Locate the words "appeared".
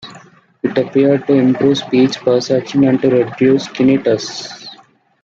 0.79-1.27